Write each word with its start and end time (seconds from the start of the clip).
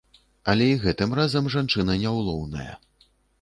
Але 0.53 0.69
і 0.69 0.79
гэтым 0.85 1.13
разам 1.19 1.51
жанчына 1.57 1.99
няўлоўная. 2.05 2.73